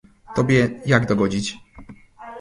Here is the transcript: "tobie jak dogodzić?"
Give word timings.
"tobie 0.35 0.81
jak 0.85 1.05
dogodzić?" 1.07 1.57